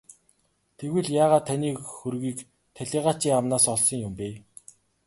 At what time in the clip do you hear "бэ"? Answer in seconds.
4.19-4.27